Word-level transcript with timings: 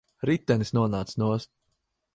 Ritenis 0.29 0.73
nonāca 0.79 1.21
nost. 1.25 1.55